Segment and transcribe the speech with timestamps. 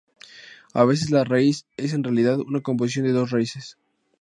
[0.73, 3.77] A veces la raíz es en realidad una composición de dos raíces.